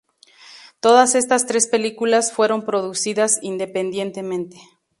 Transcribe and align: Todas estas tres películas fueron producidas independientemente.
Todas 0.79 1.13
estas 1.13 1.45
tres 1.45 1.67
películas 1.67 2.31
fueron 2.33 2.65
producidas 2.65 3.37
independientemente. 3.43 4.57